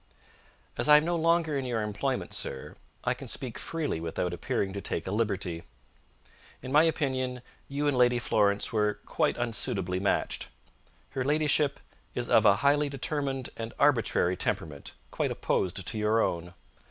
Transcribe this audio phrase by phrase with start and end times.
[0.79, 4.73] "As I am no longer in your employment, sir, I can speak freely without appearing
[4.73, 5.61] to take a liberty.
[6.63, 10.47] In my opinion you and Lady Florence were quite unsuitably matched.
[11.11, 11.79] Her ladyship
[12.15, 16.55] is of a highly determined and arbitrary temperament, quite opposed to your own.